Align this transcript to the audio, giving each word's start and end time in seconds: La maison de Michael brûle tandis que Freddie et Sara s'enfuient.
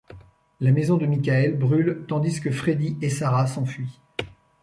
La 0.61 0.71
maison 0.71 0.97
de 0.97 1.05
Michael 1.05 1.59
brûle 1.59 2.05
tandis 2.07 2.41
que 2.41 2.49
Freddie 2.49 2.97
et 3.03 3.11
Sara 3.11 3.45
s'enfuient. 3.45 3.99